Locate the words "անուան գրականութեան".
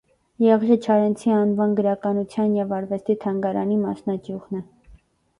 1.33-2.55